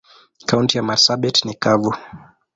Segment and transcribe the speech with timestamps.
[0.45, 1.97] Kaunti ya marsabit ni kavu.